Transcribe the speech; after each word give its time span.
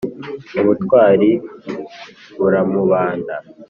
Ubutwari 0.61 1.29
buramubanda, 2.39 3.35